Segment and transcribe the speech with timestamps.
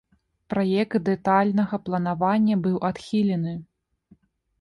[0.51, 3.53] Праект дэтальнага планавання быў адхілены.